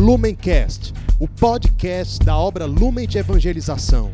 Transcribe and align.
Lumencast, 0.00 0.94
o 1.18 1.28
podcast 1.28 2.24
da 2.24 2.34
obra 2.34 2.64
Lumen 2.64 3.06
de 3.06 3.18
Evangelização. 3.18 4.10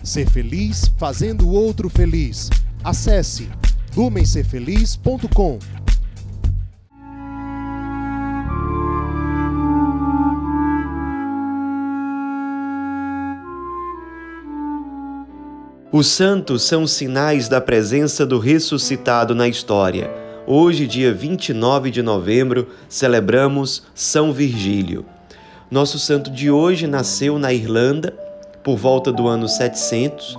Ser 0.00 0.30
feliz 0.30 0.88
fazendo 0.96 1.48
o 1.48 1.50
outro 1.50 1.90
feliz. 1.90 2.48
Acesse 2.84 3.48
lumencerfeliz.com. 3.96 5.58
Os 15.90 16.06
santos 16.06 16.62
são 16.62 16.86
sinais 16.86 17.48
da 17.48 17.60
presença 17.60 18.24
do 18.24 18.38
ressuscitado 18.38 19.34
na 19.34 19.48
história. 19.48 20.08
Hoje, 20.46 20.86
dia 20.86 21.12
29 21.12 21.90
de 21.90 22.00
novembro, 22.00 22.68
celebramos 22.88 23.82
São 23.92 24.32
Virgílio. 24.32 25.04
Nosso 25.68 25.98
santo 25.98 26.30
de 26.30 26.48
hoje 26.48 26.86
nasceu 26.86 27.40
na 27.40 27.52
Irlanda 27.52 28.14
por 28.62 28.76
volta 28.76 29.10
do 29.10 29.26
ano 29.26 29.48
700 29.48 30.38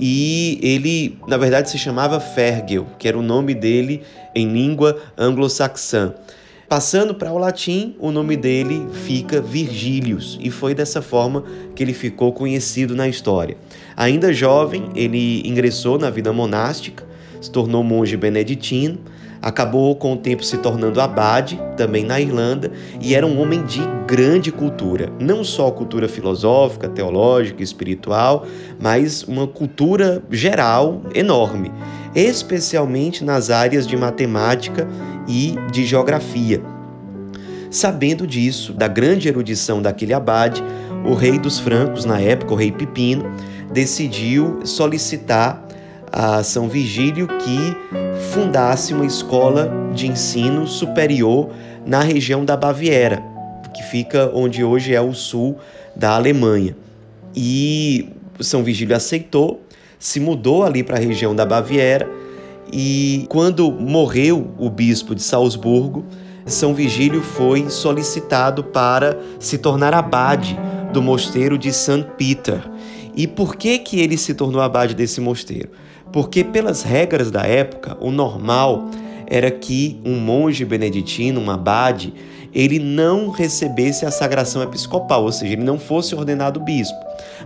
e 0.00 0.58
ele, 0.62 1.18
na 1.28 1.36
verdade, 1.36 1.68
se 1.68 1.78
chamava 1.78 2.18
Fergel, 2.18 2.86
que 2.98 3.06
era 3.06 3.18
o 3.18 3.22
nome 3.22 3.52
dele 3.52 4.02
em 4.34 4.50
língua 4.50 4.98
anglo-saxã. 5.18 6.14
Passando 6.66 7.14
para 7.14 7.30
o 7.30 7.36
latim, 7.36 7.94
o 8.00 8.10
nome 8.10 8.38
dele 8.38 8.86
fica 9.04 9.38
Virgílius 9.38 10.38
e 10.40 10.50
foi 10.50 10.74
dessa 10.74 11.02
forma 11.02 11.44
que 11.76 11.82
ele 11.82 11.92
ficou 11.92 12.32
conhecido 12.32 12.96
na 12.96 13.06
história. 13.06 13.58
Ainda 13.94 14.32
jovem, 14.32 14.88
ele 14.94 15.46
ingressou 15.46 15.98
na 15.98 16.08
vida 16.08 16.32
monástica, 16.32 17.04
se 17.38 17.50
tornou 17.50 17.84
monge 17.84 18.16
beneditino, 18.16 18.98
acabou 19.44 19.94
com 19.94 20.14
o 20.14 20.16
tempo 20.16 20.42
se 20.42 20.56
tornando 20.56 21.02
abade, 21.02 21.60
também 21.76 22.02
na 22.02 22.18
Irlanda, 22.18 22.72
e 22.98 23.14
era 23.14 23.26
um 23.26 23.38
homem 23.38 23.62
de 23.62 23.82
grande 24.06 24.50
cultura, 24.50 25.12
não 25.20 25.44
só 25.44 25.70
cultura 25.70 26.08
filosófica, 26.08 26.88
teológica, 26.88 27.62
espiritual, 27.62 28.46
mas 28.80 29.22
uma 29.22 29.46
cultura 29.46 30.22
geral 30.30 31.02
enorme, 31.14 31.70
especialmente 32.14 33.22
nas 33.22 33.50
áreas 33.50 33.86
de 33.86 33.98
matemática 33.98 34.88
e 35.28 35.56
de 35.70 35.84
geografia. 35.84 36.62
Sabendo 37.70 38.26
disso, 38.26 38.72
da 38.72 38.88
grande 38.88 39.28
erudição 39.28 39.82
daquele 39.82 40.14
abade, 40.14 40.64
o 41.04 41.12
rei 41.12 41.38
dos 41.38 41.58
francos, 41.58 42.06
na 42.06 42.18
época, 42.18 42.54
o 42.54 42.56
rei 42.56 42.72
Pipino, 42.72 43.24
decidiu 43.70 44.60
solicitar 44.64 45.63
a 46.16 46.44
São 46.44 46.68
Vigílio 46.68 47.26
que 47.26 47.76
fundasse 48.32 48.94
uma 48.94 49.04
escola 49.04 49.68
de 49.92 50.06
ensino 50.06 50.64
superior 50.64 51.50
na 51.84 52.02
região 52.02 52.44
da 52.44 52.56
Baviera, 52.56 53.20
que 53.74 53.82
fica 53.82 54.30
onde 54.32 54.62
hoje 54.62 54.94
é 54.94 55.00
o 55.00 55.12
sul 55.12 55.58
da 55.96 56.14
Alemanha. 56.14 56.76
E 57.34 58.10
São 58.38 58.62
Vigílio 58.62 58.94
aceitou, 58.94 59.60
se 59.98 60.20
mudou 60.20 60.62
ali 60.62 60.84
para 60.84 60.98
a 60.98 61.00
região 61.00 61.34
da 61.34 61.44
Baviera 61.44 62.08
e 62.72 63.26
quando 63.28 63.72
morreu 63.72 64.52
o 64.56 64.70
bispo 64.70 65.16
de 65.16 65.22
Salzburgo, 65.22 66.04
São 66.46 66.72
Vigílio 66.74 67.22
foi 67.22 67.68
solicitado 67.68 68.62
para 68.62 69.18
se 69.40 69.58
tornar 69.58 69.92
abade 69.92 70.56
do 70.92 71.02
mosteiro 71.02 71.58
de 71.58 71.72
St. 71.72 72.06
Peter. 72.16 72.62
E 73.16 73.26
por 73.26 73.56
que 73.56 73.78
que 73.80 73.98
ele 74.00 74.16
se 74.16 74.32
tornou 74.32 74.60
abade 74.60 74.94
desse 74.94 75.20
mosteiro? 75.20 75.70
Porque 76.14 76.44
pelas 76.44 76.84
regras 76.84 77.28
da 77.28 77.42
época, 77.42 77.96
o 78.00 78.12
normal 78.12 78.88
era 79.26 79.50
que 79.50 80.00
um 80.04 80.14
monge 80.14 80.64
beneditino, 80.64 81.40
um 81.40 81.50
abade, 81.50 82.14
ele 82.54 82.78
não 82.78 83.30
recebesse 83.30 84.06
a 84.06 84.12
sagração 84.12 84.62
episcopal, 84.62 85.24
ou 85.24 85.32
seja, 85.32 85.54
ele 85.54 85.64
não 85.64 85.76
fosse 85.76 86.14
ordenado 86.14 86.60
bispo. 86.60 86.96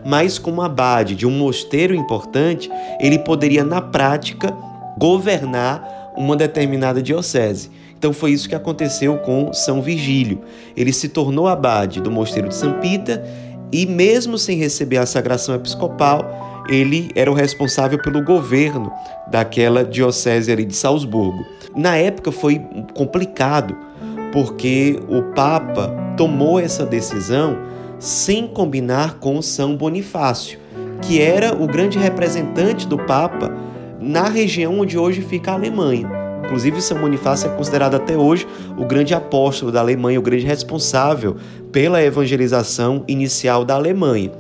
Mas 0.04 0.38
como 0.38 0.60
abade 0.60 1.14
de 1.14 1.26
um 1.26 1.30
mosteiro 1.30 1.94
importante, 1.94 2.70
ele 3.00 3.18
poderia 3.18 3.64
na 3.64 3.80
prática 3.80 4.54
governar 4.98 6.12
uma 6.14 6.36
determinada 6.36 7.00
diocese. 7.00 7.70
Então 7.96 8.12
foi 8.12 8.32
isso 8.32 8.50
que 8.50 8.54
aconteceu 8.54 9.16
com 9.16 9.50
São 9.50 9.80
Vigílio. 9.80 10.42
Ele 10.76 10.92
se 10.92 11.08
tornou 11.08 11.48
abade 11.48 12.02
do 12.02 12.10
mosteiro 12.10 12.50
de 12.50 12.54
São 12.54 12.74
Pita 12.80 13.24
e 13.72 13.86
mesmo 13.86 14.36
sem 14.36 14.58
receber 14.58 14.98
a 14.98 15.06
sagração 15.06 15.54
episcopal, 15.54 16.57
ele 16.68 17.10
era 17.14 17.30
o 17.30 17.34
responsável 17.34 17.98
pelo 18.00 18.22
governo 18.22 18.92
daquela 19.30 19.84
diocese 19.84 20.52
ali 20.52 20.64
de 20.64 20.76
Salzburgo. 20.76 21.44
Na 21.74 21.96
época 21.96 22.30
foi 22.30 22.60
complicado, 22.94 23.76
porque 24.32 25.00
o 25.08 25.22
Papa 25.34 25.94
tomou 26.16 26.60
essa 26.60 26.84
decisão 26.84 27.56
sem 27.98 28.46
combinar 28.46 29.14
com 29.14 29.40
São 29.40 29.76
Bonifácio, 29.76 30.58
que 31.02 31.20
era 31.20 31.54
o 31.54 31.66
grande 31.66 31.98
representante 31.98 32.86
do 32.86 32.98
Papa 32.98 33.50
na 34.00 34.28
região 34.28 34.78
onde 34.80 34.98
hoje 34.98 35.22
fica 35.22 35.50
a 35.50 35.54
Alemanha. 35.54 36.08
Inclusive, 36.44 36.80
São 36.80 36.98
Bonifácio 36.98 37.50
é 37.50 37.54
considerado 37.54 37.94
até 37.94 38.16
hoje 38.16 38.46
o 38.78 38.84
grande 38.86 39.12
apóstolo 39.12 39.70
da 39.70 39.80
Alemanha, 39.80 40.18
o 40.18 40.22
grande 40.22 40.46
responsável 40.46 41.36
pela 41.70 42.02
evangelização 42.02 43.04
inicial 43.06 43.64
da 43.64 43.74
Alemanha. 43.74 44.32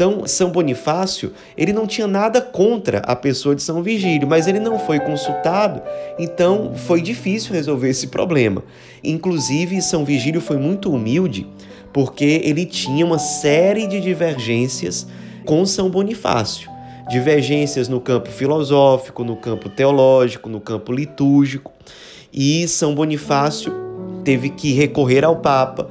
Então, 0.00 0.26
São 0.26 0.48
Bonifácio, 0.48 1.30
ele 1.58 1.74
não 1.74 1.86
tinha 1.86 2.06
nada 2.06 2.40
contra 2.40 3.00
a 3.00 3.14
pessoa 3.14 3.54
de 3.54 3.62
São 3.62 3.82
Vigílio, 3.82 4.26
mas 4.26 4.46
ele 4.46 4.58
não 4.58 4.78
foi 4.78 4.98
consultado, 4.98 5.82
então 6.18 6.72
foi 6.74 7.02
difícil 7.02 7.52
resolver 7.52 7.90
esse 7.90 8.06
problema. 8.06 8.64
Inclusive, 9.04 9.82
São 9.82 10.02
Vigílio 10.02 10.40
foi 10.40 10.56
muito 10.56 10.90
humilde, 10.90 11.46
porque 11.92 12.40
ele 12.42 12.64
tinha 12.64 13.04
uma 13.04 13.18
série 13.18 13.86
de 13.86 14.00
divergências 14.00 15.06
com 15.44 15.66
São 15.66 15.90
Bonifácio 15.90 16.70
divergências 17.10 17.88
no 17.88 18.00
campo 18.00 18.30
filosófico, 18.30 19.22
no 19.22 19.36
campo 19.36 19.68
teológico, 19.68 20.48
no 20.48 20.60
campo 20.60 20.92
litúrgico. 20.92 21.72
E 22.32 22.66
São 22.68 22.94
Bonifácio 22.94 23.72
teve 24.24 24.48
que 24.48 24.72
recorrer 24.72 25.24
ao 25.24 25.36
Papa 25.36 25.90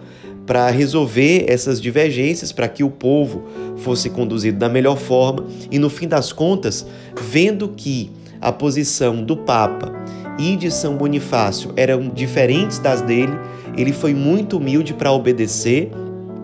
para 0.49 0.67
resolver 0.71 1.45
essas 1.47 1.79
divergências, 1.79 2.51
para 2.51 2.67
que 2.67 2.83
o 2.83 2.89
povo 2.89 3.43
fosse 3.77 4.09
conduzido 4.09 4.57
da 4.57 4.67
melhor 4.67 4.97
forma. 4.97 5.45
E 5.69 5.77
no 5.77 5.91
fim 5.91 6.07
das 6.07 6.33
contas, 6.33 6.87
vendo 7.21 7.69
que 7.69 8.09
a 8.41 8.51
posição 8.51 9.23
do 9.23 9.37
Papa 9.37 9.93
e 10.39 10.55
de 10.55 10.71
São 10.71 10.97
Bonifácio 10.97 11.71
eram 11.75 12.09
diferentes 12.09 12.79
das 12.79 12.99
dele, 12.99 13.37
ele 13.77 13.93
foi 13.93 14.15
muito 14.15 14.57
humilde 14.57 14.91
para 14.91 15.11
obedecer 15.11 15.91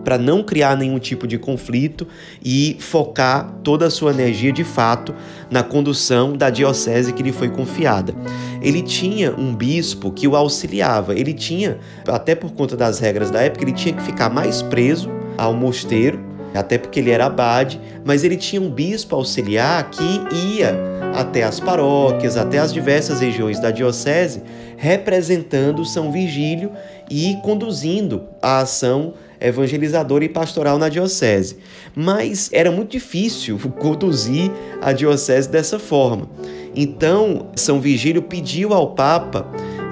para 0.06 0.16
não 0.16 0.40
criar 0.40 0.76
nenhum 0.76 1.00
tipo 1.00 1.26
de 1.26 1.36
conflito 1.36 2.06
e 2.40 2.76
focar 2.78 3.52
toda 3.64 3.86
a 3.86 3.90
sua 3.90 4.12
energia 4.12 4.52
de 4.52 4.62
fato 4.62 5.12
na 5.50 5.64
condução 5.64 6.36
da 6.36 6.48
diocese 6.48 7.12
que 7.12 7.24
lhe 7.24 7.32
foi 7.32 7.48
confiada. 7.48 8.14
Ele 8.62 8.82
tinha 8.82 9.34
um 9.34 9.52
bispo 9.52 10.12
que 10.12 10.28
o 10.28 10.36
auxiliava, 10.36 11.12
ele 11.12 11.34
tinha, 11.34 11.78
até 12.06 12.36
por 12.36 12.52
conta 12.52 12.76
das 12.76 13.00
regras 13.00 13.32
da 13.32 13.42
época, 13.42 13.64
ele 13.64 13.72
tinha 13.72 13.92
que 13.96 14.02
ficar 14.04 14.30
mais 14.30 14.62
preso 14.62 15.10
ao 15.36 15.52
mosteiro, 15.52 16.20
até 16.54 16.78
porque 16.78 17.00
ele 17.00 17.10
era 17.10 17.26
abade, 17.26 17.80
mas 18.04 18.22
ele 18.22 18.36
tinha 18.36 18.62
um 18.62 18.70
bispo 18.70 19.16
auxiliar 19.16 19.90
que 19.90 20.04
ia 20.54 20.72
até 21.16 21.42
as 21.42 21.58
paróquias, 21.58 22.36
até 22.36 22.58
as 22.58 22.72
diversas 22.72 23.20
regiões 23.20 23.58
da 23.58 23.72
diocese, 23.72 24.40
representando 24.76 25.84
São 25.84 26.12
Virgílio 26.12 26.70
e 27.10 27.36
conduzindo 27.42 28.28
a 28.40 28.60
ação 28.60 29.14
evangelizadora 29.40 30.24
e 30.24 30.28
pastoral 30.28 30.78
na 30.78 30.88
diocese. 30.88 31.58
Mas 31.94 32.50
era 32.52 32.70
muito 32.70 32.90
difícil 32.90 33.58
conduzir 33.80 34.50
a 34.80 34.92
diocese 34.92 35.48
dessa 35.48 35.78
forma. 35.78 36.28
Então, 36.74 37.48
São 37.54 37.80
Vigílio 37.80 38.22
pediu 38.22 38.72
ao 38.72 38.94
Papa 38.94 39.46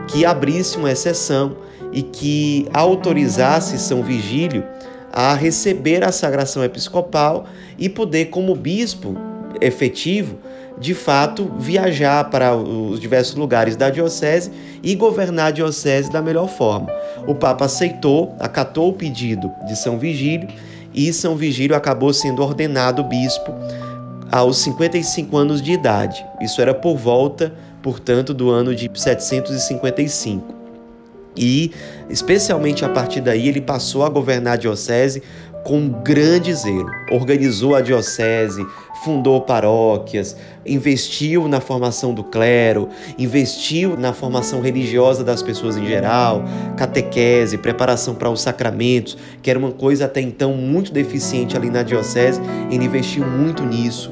que 0.08 0.24
abrisse 0.24 0.76
uma 0.76 0.92
exceção 0.92 1.56
e 1.92 2.02
que 2.02 2.66
autorizasse 2.72 3.78
São 3.78 4.02
Vigílio 4.02 4.64
a 5.12 5.32
receber 5.34 6.02
a 6.02 6.10
sagração 6.10 6.64
episcopal 6.64 7.46
e 7.78 7.88
poder, 7.88 8.26
como 8.26 8.54
bispo 8.54 9.16
efetivo, 9.60 10.38
de 10.78 10.94
fato 10.94 11.50
viajar 11.58 12.30
para 12.30 12.54
os 12.56 12.98
diversos 12.98 13.34
lugares 13.34 13.76
da 13.76 13.90
diocese 13.90 14.50
e 14.82 14.94
governar 14.94 15.46
a 15.46 15.50
diocese 15.50 16.10
da 16.10 16.20
melhor 16.20 16.48
forma. 16.48 16.88
O 17.26 17.34
Papa 17.34 17.66
aceitou, 17.66 18.34
acatou 18.40 18.88
o 18.88 18.92
pedido 18.92 19.50
de 19.66 19.76
São 19.76 19.98
Vigílio 19.98 20.48
e 20.92 21.12
São 21.12 21.36
Vigílio 21.36 21.76
acabou 21.76 22.12
sendo 22.12 22.42
ordenado 22.42 23.02
bispo 23.04 23.52
aos 24.30 24.58
55 24.58 25.36
anos 25.36 25.62
de 25.62 25.72
idade. 25.72 26.24
Isso 26.40 26.60
era 26.60 26.74
por 26.74 26.96
volta, 26.96 27.54
portanto, 27.82 28.34
do 28.34 28.50
ano 28.50 28.74
de 28.74 28.90
755. 28.92 30.54
E, 31.36 31.72
especialmente 32.08 32.84
a 32.84 32.88
partir 32.88 33.20
daí, 33.20 33.48
ele 33.48 33.60
passou 33.60 34.04
a 34.04 34.08
governar 34.08 34.54
a 34.54 34.56
diocese 34.56 35.22
com 35.64 35.88
grande 35.88 36.54
zelo. 36.54 36.90
Organizou 37.10 37.74
a 37.74 37.80
diocese, 37.80 38.64
fundou 39.04 39.42
paróquias, 39.42 40.34
investiu 40.64 41.46
na 41.46 41.60
formação 41.60 42.14
do 42.14 42.24
clero, 42.24 42.88
investiu 43.18 43.98
na 43.98 44.14
formação 44.14 44.62
religiosa 44.62 45.22
das 45.22 45.42
pessoas 45.42 45.76
em 45.76 45.86
geral, 45.86 46.42
catequese, 46.74 47.58
preparação 47.58 48.14
para 48.14 48.30
os 48.30 48.40
sacramentos, 48.40 49.18
que 49.42 49.50
era 49.50 49.58
uma 49.58 49.72
coisa 49.72 50.06
até 50.06 50.22
então 50.22 50.54
muito 50.54 50.90
deficiente 50.90 51.54
ali 51.54 51.68
na 51.68 51.82
diocese, 51.82 52.40
ele 52.70 52.86
investiu 52.86 53.26
muito 53.26 53.62
nisso 53.62 54.10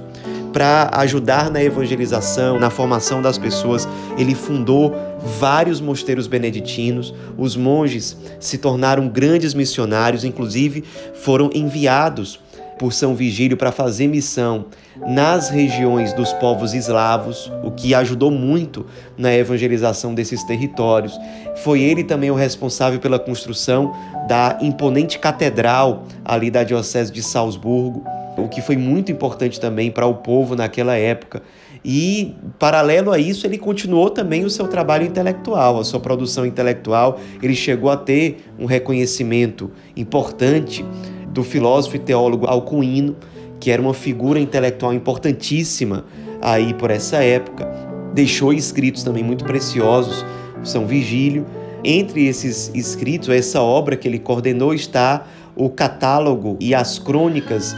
para 0.52 0.90
ajudar 0.92 1.50
na 1.50 1.64
evangelização, 1.64 2.58
na 2.58 2.68
formação 2.68 3.22
das 3.22 3.38
pessoas. 3.38 3.88
Ele 4.18 4.34
fundou 4.34 4.94
vários 5.40 5.80
mosteiros 5.80 6.26
beneditinos. 6.26 7.14
Os 7.38 7.56
monges 7.56 8.14
se 8.38 8.58
tornaram 8.58 9.08
grandes 9.08 9.54
missionários, 9.54 10.24
inclusive 10.24 10.84
foram 11.14 11.48
enviados 11.54 12.38
por 12.82 12.93
São 12.93 13.14
Vigílio 13.14 13.56
para 13.56 13.70
fazer 13.70 14.08
missão 14.08 14.64
nas 15.06 15.49
regiões 15.49 16.12
dos 16.12 16.32
povos 16.32 16.75
eslavos, 16.75 17.49
o 17.62 17.70
que 17.70 17.94
ajudou 17.94 18.29
muito 18.29 18.84
na 19.17 19.32
evangelização 19.32 20.12
desses 20.12 20.43
territórios. 20.43 21.17
Foi 21.62 21.81
ele 21.81 22.02
também 22.02 22.32
o 22.32 22.34
responsável 22.34 22.99
pela 22.99 23.20
construção 23.20 23.94
da 24.26 24.58
imponente 24.61 25.20
catedral 25.20 26.02
ali 26.25 26.50
da 26.50 26.64
Diocese 26.64 27.12
de 27.12 27.23
Salzburgo, 27.23 28.02
o 28.37 28.49
que 28.49 28.61
foi 28.61 28.76
muito 28.76 29.12
importante 29.12 29.61
também 29.61 29.88
para 29.88 30.06
o 30.06 30.14
povo 30.14 30.56
naquela 30.56 30.96
época. 30.96 31.40
E, 31.84 32.34
paralelo 32.58 33.12
a 33.12 33.19
isso, 33.19 33.46
ele 33.46 33.58
continuou 33.58 34.11
também 34.11 34.44
o 34.44 34.50
seu 34.50 34.67
trabalho 34.67 35.06
intelectual, 35.06 35.79
a 35.79 35.84
sua 35.84 36.00
produção 36.00 36.44
intelectual. 36.44 37.20
Ele 37.40 37.55
chegou 37.55 37.90
a 37.90 37.96
ter 37.96 38.44
um 38.58 38.67
reconhecimento 38.67 39.70
importante 39.96 40.84
do 41.32 41.43
filósofo 41.43 41.96
e 41.96 41.99
teólogo 41.99 42.46
Alcuino, 42.46 43.17
que 43.58 43.70
era 43.70 43.81
uma 43.81 43.94
figura 43.94 44.38
intelectual 44.38 44.93
importantíssima 44.93 46.05
aí 46.40 46.75
por 46.75 46.90
essa 46.90 47.23
época. 47.23 47.67
Deixou 48.12 48.52
escritos 48.52 49.02
também 49.02 49.25
muito 49.25 49.44
preciosos, 49.44 50.25
São 50.62 50.87
Vigílio. 50.87 51.46
Entre 51.84 52.26
esses 52.26 52.70
escritos, 52.75 53.29
essa 53.29 53.61
obra 53.61 53.96
que 53.96 54.06
ele 54.06 54.19
coordenou 54.19 54.75
está 54.75 55.26
o 55.56 55.69
catálogo 55.69 56.56
e 56.61 56.75
as 56.75 56.99
crônicas 56.99 57.75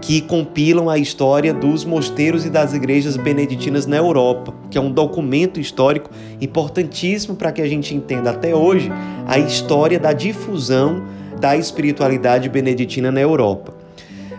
que 0.00 0.20
compilam 0.20 0.90
a 0.90 0.98
história 0.98 1.54
dos 1.54 1.84
mosteiros 1.84 2.44
e 2.44 2.50
das 2.50 2.74
igrejas 2.74 3.16
beneditinas 3.16 3.86
na 3.86 3.96
Europa, 3.96 4.52
que 4.68 4.76
é 4.76 4.80
um 4.80 4.90
documento 4.90 5.60
histórico 5.60 6.10
importantíssimo 6.40 7.36
para 7.36 7.52
que 7.52 7.62
a 7.62 7.68
gente 7.68 7.94
entenda 7.94 8.30
até 8.30 8.54
hoje 8.54 8.90
a 9.26 9.38
história 9.38 10.00
da 10.00 10.12
difusão 10.12 11.04
da 11.42 11.56
espiritualidade 11.56 12.48
beneditina 12.48 13.10
na 13.10 13.20
Europa. 13.20 13.74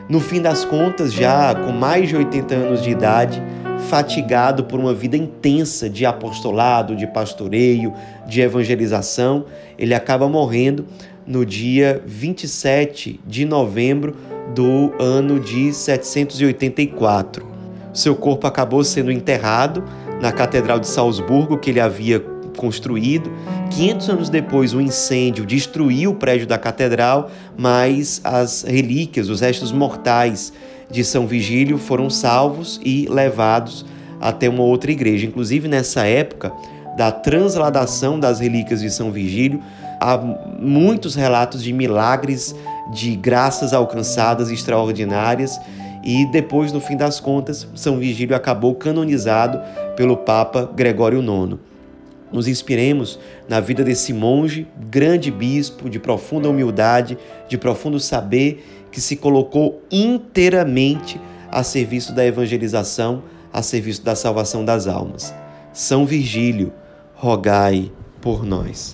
No 0.07 0.21
fim 0.21 0.41
das 0.41 0.63
contas, 0.63 1.11
já 1.11 1.53
com 1.53 1.73
mais 1.73 2.07
de 2.07 2.15
80 2.15 2.55
anos 2.55 2.81
de 2.81 2.91
idade, 2.91 3.43
fatigado 3.89 4.63
por 4.63 4.79
uma 4.79 4.93
vida 4.93 5.17
intensa 5.17 5.89
de 5.89 6.05
apostolado, 6.05 6.95
de 6.95 7.05
pastoreio, 7.05 7.93
de 8.25 8.39
evangelização, 8.39 9.43
ele 9.77 9.93
acaba 9.93 10.29
morrendo 10.29 10.85
no 11.27 11.45
dia 11.45 12.01
27 12.05 13.19
de 13.27 13.43
novembro 13.43 14.15
do 14.55 14.93
ano 14.97 15.41
de 15.41 15.73
784. 15.73 17.45
Seu 17.93 18.15
corpo 18.15 18.47
acabou 18.47 18.81
sendo 18.81 19.11
enterrado 19.11 19.83
na 20.21 20.31
Catedral 20.31 20.79
de 20.79 20.87
Salzburgo, 20.87 21.57
que 21.57 21.69
ele 21.69 21.81
havia 21.81 22.23
construído. 22.63 23.29
500 23.71 24.09
anos 24.09 24.29
depois, 24.29 24.73
o 24.73 24.77
um 24.77 24.81
incêndio 24.81 25.45
destruiu 25.45 26.11
o 26.11 26.15
prédio 26.15 26.47
da 26.47 26.57
catedral, 26.57 27.29
mas 27.57 28.21
as 28.23 28.63
relíquias, 28.63 29.27
os 29.27 29.41
restos 29.41 29.73
mortais 29.73 30.53
de 30.89 31.03
São 31.03 31.27
Vigílio 31.27 31.77
foram 31.77 32.09
salvos 32.09 32.79
e 32.81 33.05
levados 33.09 33.85
até 34.21 34.47
uma 34.47 34.63
outra 34.63 34.93
igreja. 34.93 35.25
Inclusive, 35.25 35.67
nessa 35.67 36.05
época 36.05 36.53
da 36.95 37.11
transladação 37.11 38.17
das 38.17 38.39
relíquias 38.39 38.79
de 38.79 38.89
São 38.89 39.11
Vigílio, 39.11 39.61
há 39.99 40.17
muitos 40.17 41.15
relatos 41.15 41.61
de 41.61 41.73
milagres, 41.73 42.55
de 42.93 43.13
graças 43.17 43.73
alcançadas 43.73 44.49
extraordinárias. 44.49 45.59
E 46.01 46.25
depois, 46.31 46.71
no 46.71 46.79
fim 46.79 46.95
das 46.95 47.19
contas, 47.19 47.67
São 47.75 47.97
Vigílio 47.97 48.35
acabou 48.35 48.73
canonizado 48.73 49.59
pelo 49.97 50.15
Papa 50.15 50.69
Gregório 50.73 51.19
IX 51.19 51.72
nos 52.33 52.47
inspiremos 52.47 53.19
na 53.47 53.59
vida 53.59 53.83
desse 53.83 54.11
monge, 54.11 54.67
grande 54.89 55.29
bispo, 55.29 55.89
de 55.89 55.99
profunda 55.99 56.49
humildade, 56.49 57.17
de 57.47 57.57
profundo 57.57 57.99
saber, 57.99 58.65
que 58.91 58.99
se 58.99 59.15
colocou 59.15 59.81
inteiramente 59.91 61.21
a 61.51 61.63
serviço 61.63 62.13
da 62.13 62.25
evangelização, 62.25 63.23
a 63.51 63.61
serviço 63.61 64.03
da 64.03 64.15
salvação 64.15 64.65
das 64.65 64.87
almas. 64.87 65.33
São 65.71 66.05
Virgílio, 66.05 66.73
rogai 67.13 67.91
por 68.19 68.43
nós. 68.43 68.93